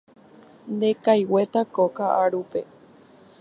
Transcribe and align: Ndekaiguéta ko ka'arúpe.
Ndekaiguéta 0.75 1.61
ko 1.73 1.83
ka'arúpe. 1.97 2.61